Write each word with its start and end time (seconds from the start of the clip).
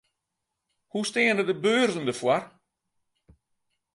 Hoe 0.91 1.05
steane 1.09 1.43
de 1.49 1.57
beurzen 1.63 2.05
derfoar? 2.05 2.43